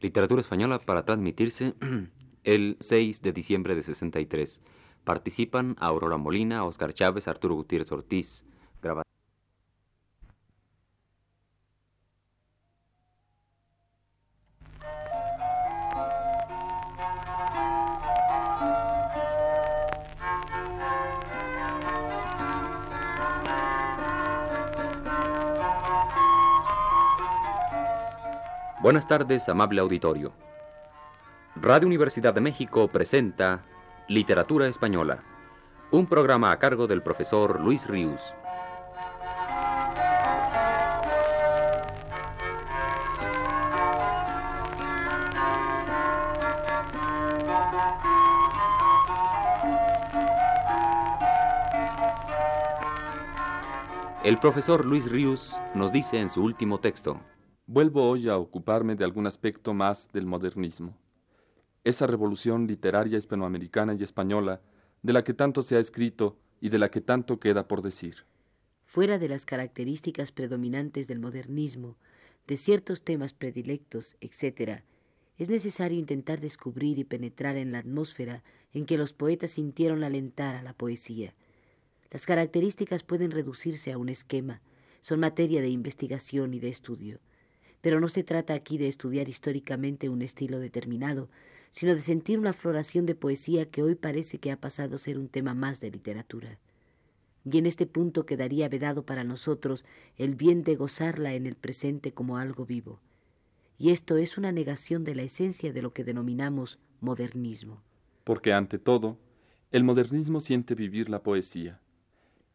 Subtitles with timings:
[0.00, 1.74] Literatura española para transmitirse
[2.44, 4.62] el 6 de diciembre de 63.
[5.02, 8.44] Participan Aurora Molina, Oscar Chávez, Arturo Gutiérrez Ortiz.
[28.80, 30.32] Buenas tardes, amable auditorio.
[31.56, 33.64] Radio Universidad de México presenta
[34.06, 35.24] Literatura Española,
[35.90, 38.22] un programa a cargo del profesor Luis Ríos.
[54.22, 57.18] El profesor Luis Ríos nos dice en su último texto,
[57.70, 60.96] Vuelvo hoy a ocuparme de algún aspecto más del modernismo.
[61.84, 64.62] Esa revolución literaria hispanoamericana y española
[65.02, 68.24] de la que tanto se ha escrito y de la que tanto queda por decir.
[68.86, 71.98] Fuera de las características predominantes del modernismo,
[72.46, 74.80] de ciertos temas predilectos, etc.,
[75.36, 80.54] es necesario intentar descubrir y penetrar en la atmósfera en que los poetas sintieron alentar
[80.54, 81.34] a la poesía.
[82.10, 84.62] Las características pueden reducirse a un esquema,
[85.02, 87.20] son materia de investigación y de estudio.
[87.80, 91.28] Pero no se trata aquí de estudiar históricamente un estilo determinado,
[91.70, 95.18] sino de sentir una floración de poesía que hoy parece que ha pasado a ser
[95.18, 96.58] un tema más de literatura.
[97.44, 99.84] Y en este punto quedaría vedado para nosotros
[100.16, 103.00] el bien de gozarla en el presente como algo vivo.
[103.78, 107.80] Y esto es una negación de la esencia de lo que denominamos modernismo.
[108.24, 109.18] Porque ante todo,
[109.70, 111.80] el modernismo siente vivir la poesía.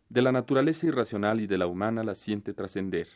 [0.09, 3.07] De la naturaleza irracional y de la humana la siente trascender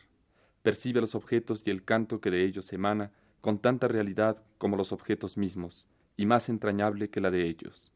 [0.68, 4.92] percibe los objetos y el canto que de ellos emana con tanta realidad como los
[4.92, 7.90] objetos mismos, y más entrañable que la de ellos.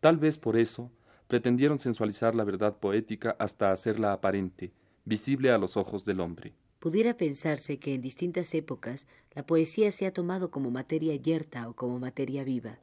[0.00, 0.90] Tal vez por eso
[1.26, 4.74] pretendieron sensualizar la verdad poética hasta hacerla aparente,
[5.06, 6.52] visible a los ojos del hombre.
[6.80, 11.72] Pudiera pensarse que en distintas épocas la poesía se ha tomado como materia yerta o
[11.72, 12.78] como materia viva.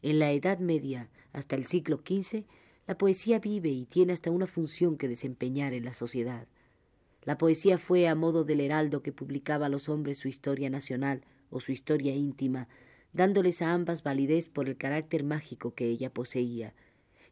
[0.00, 2.44] En la Edad Media, hasta el siglo XV,
[2.86, 6.46] la poesía vive y tiene hasta una función que desempeñar en la sociedad.
[7.24, 11.22] La poesía fue a modo del heraldo que publicaba a los hombres su historia nacional
[11.50, 12.68] o su historia íntima,
[13.12, 16.74] dándoles a ambas validez por el carácter mágico que ella poseía,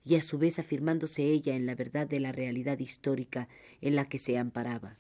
[0.05, 3.49] y a su vez afirmándose ella en la verdad de la realidad histórica
[3.81, 4.97] en la que se amparaba.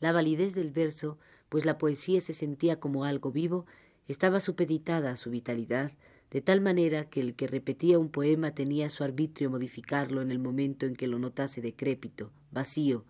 [0.00, 1.18] La validez del verso,
[1.48, 3.66] pues la poesía se sentía como algo vivo,
[4.08, 5.92] estaba supeditada a su vitalidad,
[6.30, 10.38] de tal manera que el que repetía un poema tenía su arbitrio modificarlo en el
[10.38, 13.04] momento en que lo notase decrépito, vacío,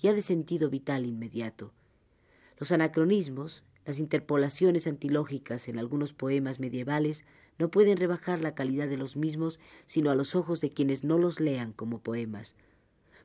[0.00, 1.72] ya de sentido vital inmediato.
[2.58, 7.24] Los anacronismos, las interpolaciones antilógicas en algunos poemas medievales
[7.58, 11.18] no pueden rebajar la calidad de los mismos sino a los ojos de quienes no
[11.18, 12.56] los lean como poemas.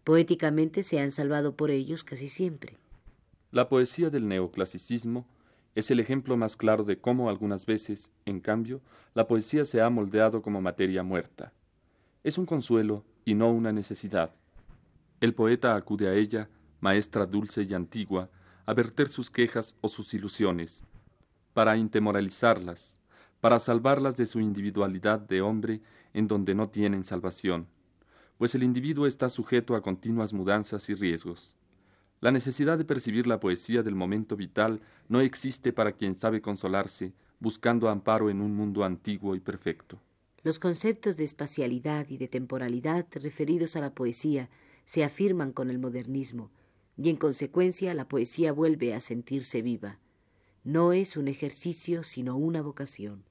[0.04, 2.78] Poéticamente se han salvado por ellos casi siempre.
[3.52, 5.26] La poesía del neoclasicismo
[5.76, 8.82] es el ejemplo más claro de cómo algunas veces, en cambio,
[9.14, 11.54] la poesía se ha moldeado como materia muerta.
[12.24, 14.32] Es un consuelo y no una necesidad.
[15.22, 18.30] El poeta acude a ella maestra dulce y antigua,
[18.66, 20.86] a verter sus quejas o sus ilusiones,
[21.54, 23.00] para intemoralizarlas,
[23.42, 25.82] para salvarlas de su individualidad de hombre
[26.14, 27.68] en donde no tienen salvación,
[28.38, 31.54] pues el individuo está sujeto a continuas mudanzas y riesgos.
[32.22, 37.14] La necesidad de percibir la poesía del momento vital no existe para quien sabe consolarse,
[37.40, 40.00] buscando amparo en un mundo antiguo y perfecto.
[40.44, 44.50] Los conceptos de espacialidad y de temporalidad referidos a la poesía
[44.86, 46.50] se afirman con el modernismo,
[47.02, 50.00] y en consecuencia la poesía vuelve a sentirse viva.
[50.66, 53.24] No es un ejercicio, sino una vocación.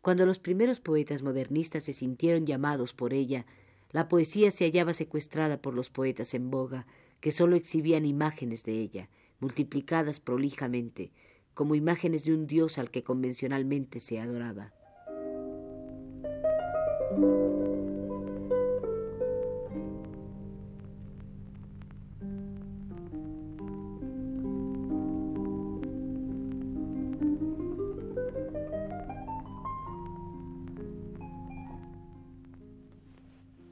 [0.00, 3.44] Cuando los primeros poetas modernistas se sintieron llamados por ella,
[3.90, 6.86] la poesía se hallaba secuestrada por los poetas en boga,
[7.20, 11.12] que sólo exhibían imágenes de ella, multiplicadas prolijamente,
[11.52, 14.72] como imágenes de un dios al que convencionalmente se adoraba.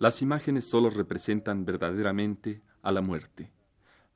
[0.00, 3.52] Las imágenes sólo representan verdaderamente a la muerte.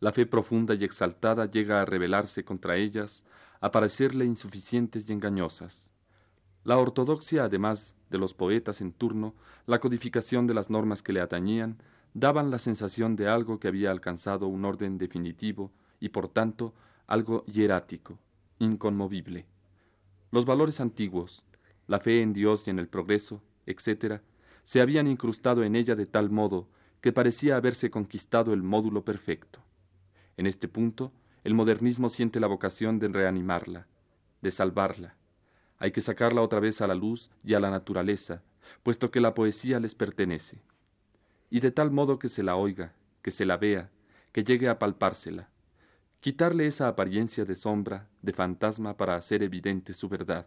[0.00, 3.22] La fe profunda y exaltada llega a rebelarse contra ellas,
[3.60, 5.92] a parecerle insuficientes y engañosas.
[6.64, 9.34] La ortodoxia, además de los poetas en turno,
[9.66, 11.76] la codificación de las normas que le atañían,
[12.14, 15.70] daban la sensación de algo que había alcanzado un orden definitivo
[16.00, 16.72] y por tanto
[17.06, 18.18] algo hierático,
[18.58, 19.44] inconmovible.
[20.30, 21.44] Los valores antiguos,
[21.88, 24.22] la fe en Dios y en el progreso, etc.,
[24.64, 26.68] se habían incrustado en ella de tal modo
[27.00, 29.60] que parecía haberse conquistado el módulo perfecto.
[30.36, 31.12] En este punto,
[31.44, 33.86] el modernismo siente la vocación de reanimarla,
[34.40, 35.14] de salvarla.
[35.78, 38.42] Hay que sacarla otra vez a la luz y a la naturaleza,
[38.82, 40.62] puesto que la poesía les pertenece.
[41.50, 43.90] Y de tal modo que se la oiga, que se la vea,
[44.32, 45.50] que llegue a palpársela.
[46.20, 50.46] Quitarle esa apariencia de sombra, de fantasma, para hacer evidente su verdad.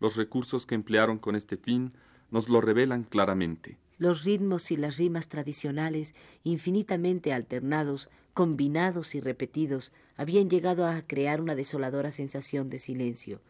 [0.00, 1.92] Los recursos que emplearon con este fin
[2.30, 3.78] nos lo revelan claramente.
[3.98, 6.14] Los ritmos y las rimas tradicionales,
[6.44, 13.40] infinitamente alternados, combinados y repetidos, habían llegado a crear una desoladora sensación de silencio.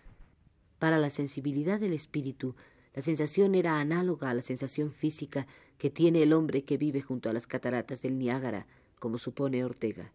[0.79, 2.55] Para la sensibilidad del espíritu,
[2.95, 5.47] la sensación era análoga a la sensación física
[5.77, 8.67] que tiene el hombre que vive junto a las cataratas del Niágara,
[8.99, 10.13] como supone Ortega.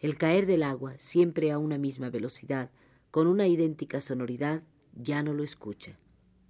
[0.00, 2.70] El caer del agua, siempre a una misma velocidad,
[3.10, 4.62] con una idéntica sonoridad,
[4.94, 5.98] ya no lo escucha.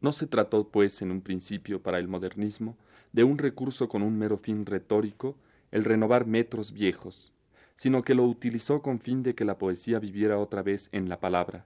[0.00, 2.76] No se trató, pues, en un principio para el modernismo,
[3.12, 5.36] de un recurso con un mero fin retórico,
[5.70, 7.32] el renovar metros viejos,
[7.76, 11.20] sino que lo utilizó con fin de que la poesía viviera otra vez en la
[11.20, 11.64] palabra,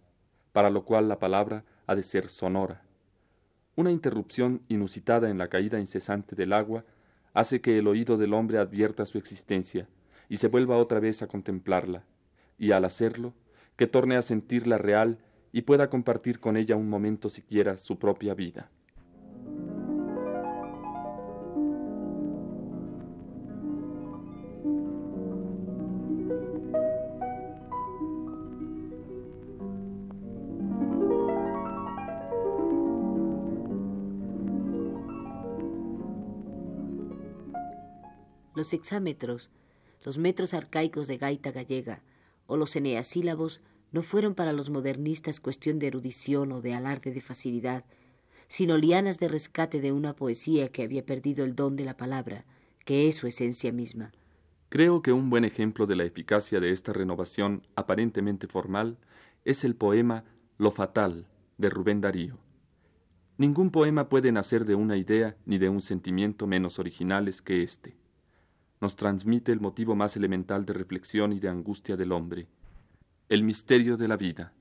[0.53, 2.83] para lo cual la palabra ha de ser sonora.
[3.77, 6.85] Una interrupción inusitada en la caída incesante del agua
[7.33, 9.89] hace que el oído del hombre advierta su existencia
[10.29, 12.05] y se vuelva otra vez a contemplarla,
[12.59, 13.35] y al hacerlo,
[13.77, 15.19] que torne a sentirla real
[15.55, 18.69] y pueda compartir con ella un momento siquiera su propia vida.
[38.57, 39.51] Los hexámetros,
[40.03, 42.03] los metros arcaicos de gaita gallega
[42.49, 43.61] o los eneasílabos
[43.95, 47.85] no fueron para los modernistas cuestión de erudición o de alarde de facilidad,
[48.49, 52.45] sino lianas de rescate de una poesía que había perdido el don de la palabra,
[52.85, 54.11] que es su esencia misma.
[54.69, 58.99] Creo que un buen ejemplo de la eficacia de esta renovación aparentemente formal
[59.45, 60.25] es el poema
[60.59, 62.41] Lo Fatal de Rubén Darío.
[63.39, 67.97] Ningún poema puede nacer de una idea ni de un sentimiento menos originales que éste.
[68.81, 72.49] Nos transmite el motivo más elemental de reflexión y de angustia del hombre,
[73.29, 74.53] el misterio de la vida.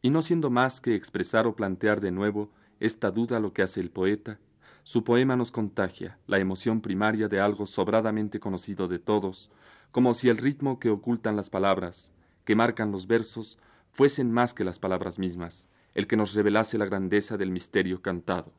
[0.00, 3.80] Y no siendo más que expresar o plantear de nuevo esta duda lo que hace
[3.80, 4.38] el poeta,
[4.84, 9.50] su poema nos contagia la emoción primaria de algo sobradamente conocido de todos,
[9.90, 12.12] como si el ritmo que ocultan las palabras,
[12.44, 13.58] que marcan los versos,
[13.90, 18.52] fuesen más que las palabras mismas, el que nos revelase la grandeza del misterio cantado.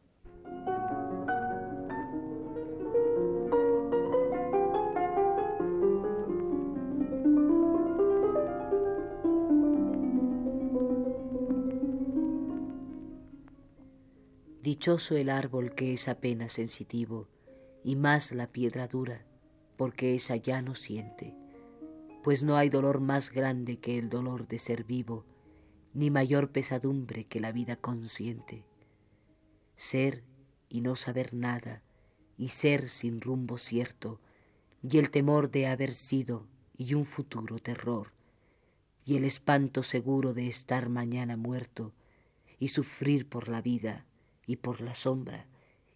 [14.67, 17.29] Dichoso el árbol que es apenas sensitivo,
[17.85, 19.25] y más la piedra dura,
[19.77, 21.33] porque esa ya no siente,
[22.21, 25.23] pues no hay dolor más grande que el dolor de ser vivo,
[25.93, 28.65] ni mayor pesadumbre que la vida consciente.
[29.77, 30.25] Ser
[30.67, 31.81] y no saber nada,
[32.37, 34.19] y ser sin rumbo cierto,
[34.83, 38.11] y el temor de haber sido, y un futuro terror,
[39.05, 41.93] y el espanto seguro de estar mañana muerto,
[42.59, 44.03] y sufrir por la vida,
[44.47, 45.45] y por la sombra,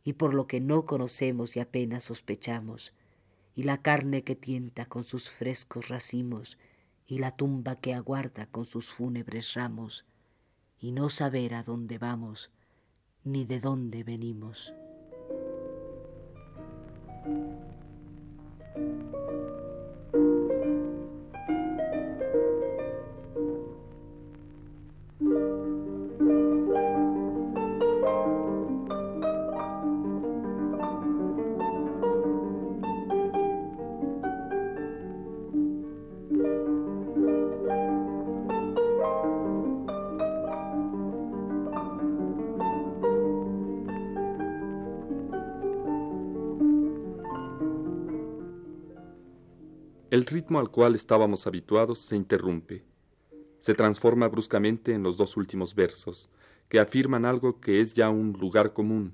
[0.04, 2.94] y por lo que no conocemos y apenas sospechamos,
[3.56, 6.60] y la carne que tienta con sus frescos racimos,
[7.08, 10.06] y la tumba que aguarda con sus fúnebres ramos,
[10.80, 12.52] y no saber a dónde vamos,
[13.24, 14.74] ni de dónde venimos.
[50.12, 52.84] El ritmo al cual estábamos habituados se interrumpe.
[53.60, 56.30] Se transforma bruscamente en los dos últimos versos,
[56.68, 59.14] que afirman algo que es ya un lugar común.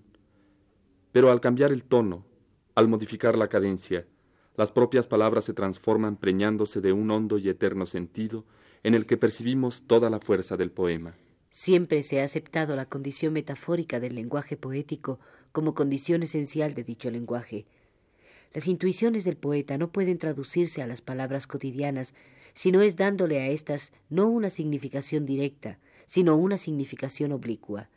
[1.11, 2.25] Pero al cambiar el tono,
[2.73, 4.07] al modificar la cadencia,
[4.55, 8.43] las propias palabras se transforman preñándose de un hondo y eterno sentido
[8.81, 11.15] en el que percibimos toda la fuerza del poema.
[11.51, 15.19] Siempre se ha aceptado la condición metafórica del lenguaje poético
[15.51, 17.67] como condición esencial de dicho lenguaje,
[18.57, 22.15] las intuiciones del poeta no pueden traducirse a las palabras cotidianas,
[22.55, 27.91] sino es dándole a éstas no una significación directa, sino una significación oblicua.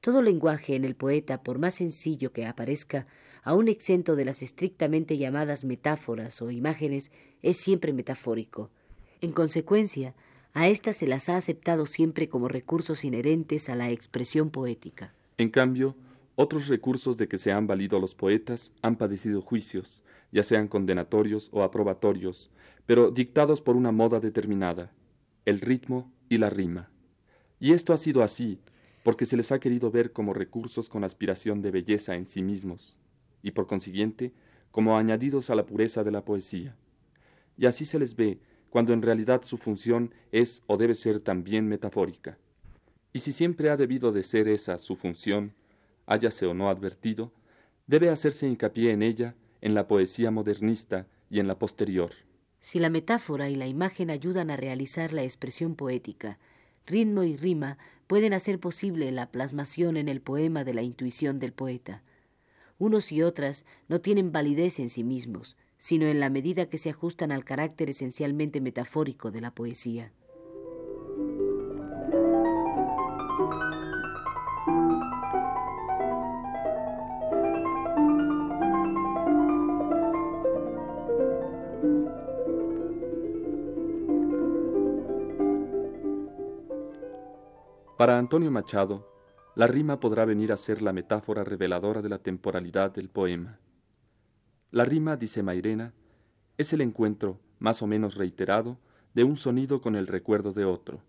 [0.00, 3.06] Todo lenguaje en el poeta, por más sencillo que aparezca,
[3.44, 8.72] aun exento de las estrictamente llamadas metáforas o imágenes, es siempre metafórico.
[9.20, 10.16] En consecuencia,
[10.54, 15.14] a éstas se las ha aceptado siempre como recursos inherentes a la expresión poética.
[15.38, 15.94] En cambio,
[16.36, 21.48] otros recursos de que se han valido los poetas han padecido juicios, ya sean condenatorios
[21.52, 22.50] o aprobatorios,
[22.86, 24.92] pero dictados por una moda determinada,
[25.44, 26.90] el ritmo y la rima.
[27.60, 28.60] Y esto ha sido así,
[29.04, 32.96] porque se les ha querido ver como recursos con aspiración de belleza en sí mismos,
[33.42, 34.32] y por consiguiente
[34.72, 36.76] como añadidos a la pureza de la poesía.
[37.56, 41.68] Y así se les ve cuando en realidad su función es o debe ser también
[41.68, 42.38] metafórica.
[43.12, 45.54] Y si siempre ha debido de ser esa su función,
[46.06, 47.32] háyase o no advertido,
[47.86, 52.12] debe hacerse hincapié en ella, en la poesía modernista y en la posterior.
[52.60, 56.38] Si la metáfora y la imagen ayudan a realizar la expresión poética,
[56.86, 61.52] ritmo y rima pueden hacer posible la plasmación en el poema de la intuición del
[61.52, 62.02] poeta.
[62.78, 66.90] Unos y otras no tienen validez en sí mismos, sino en la medida que se
[66.90, 70.12] ajustan al carácter esencialmente metafórico de la poesía.
[87.96, 89.08] Para Antonio Machado,
[89.54, 93.60] la rima podrá venir a ser la metáfora reveladora de la temporalidad del poema.
[94.72, 95.94] La rima, dice Mairena,
[96.58, 98.78] es el encuentro, más o menos reiterado,
[99.14, 101.02] de un sonido con el recuerdo de otro.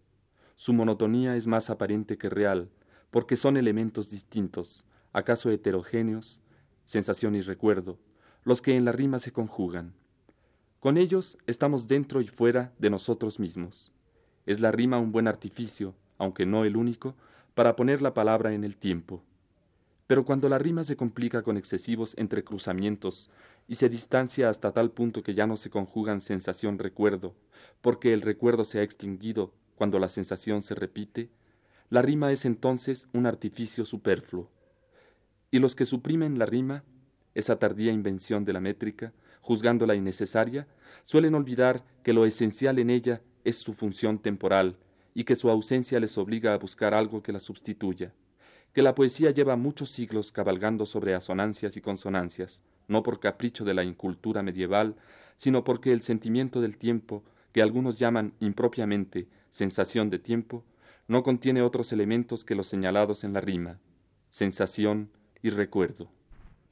[0.55, 2.69] Su monotonía es más aparente que real,
[3.09, 6.39] porque son elementos distintos, acaso heterogéneos,
[6.85, 7.97] sensación y recuerdo,
[8.43, 9.95] los que en la rima se conjugan.
[10.79, 13.91] Con ellos estamos dentro y fuera de nosotros mismos.
[14.45, 17.15] Es la rima un buen artificio, aunque no el único,
[17.53, 19.23] para poner la palabra en el tiempo.
[20.07, 23.31] Pero cuando la rima se complica con excesivos entrecruzamientos
[23.67, 27.33] y se distancia hasta tal punto que ya no se conjugan sensación-recuerdo,
[27.81, 31.29] porque el recuerdo se ha extinguido cuando la sensación se repite,
[31.89, 34.49] la rima es entonces un artificio superfluo.
[35.51, 36.83] Y los que suprimen la rima,
[37.33, 40.67] esa tardía invención de la métrica, juzgándola innecesaria,
[41.03, 44.77] suelen olvidar que lo esencial en ella es su función temporal,
[45.15, 48.13] y que su ausencia les obliga a buscar algo que la sustituya,
[48.73, 53.73] que la poesía lleva muchos siglos cabalgando sobre asonancias y consonancias, no por capricho de
[53.73, 54.97] la incultura medieval,
[55.37, 60.65] sino porque el sentimiento del tiempo, que algunos llaman impropiamente sensación de tiempo,
[61.07, 63.79] no contiene otros elementos que los señalados en la rima,
[64.29, 65.09] sensación
[65.41, 66.09] y recuerdo.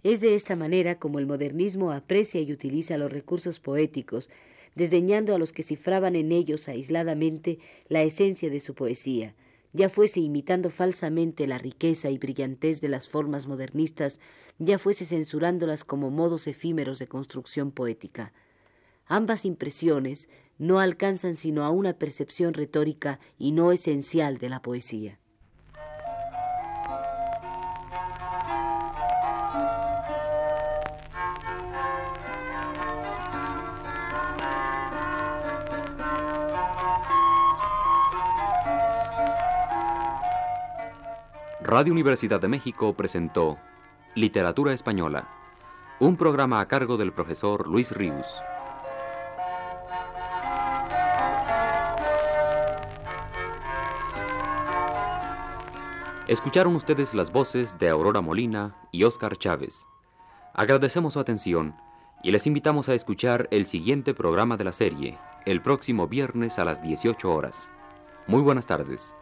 [0.03, 4.29] Es de esta manera como el modernismo aprecia y utiliza los recursos poéticos
[4.75, 9.35] desdeñando a los que cifraban en ellos aisladamente la esencia de su poesía,
[9.73, 14.19] ya fuese imitando falsamente la riqueza y brillantez de las formas modernistas,
[14.59, 18.33] ya fuese censurándolas como modos efímeros de construcción poética.
[19.05, 25.19] Ambas impresiones no alcanzan sino a una percepción retórica y no esencial de la poesía.
[41.75, 43.57] Radio Universidad de México presentó
[44.13, 45.27] Literatura Española,
[45.99, 48.43] un programa a cargo del profesor Luis Ríos.
[56.27, 59.87] Escucharon ustedes las voces de Aurora Molina y Óscar Chávez.
[60.53, 61.75] Agradecemos su atención
[62.21, 66.65] y les invitamos a escuchar el siguiente programa de la serie, el próximo viernes a
[66.65, 67.71] las 18 horas.
[68.27, 69.15] Muy buenas tardes.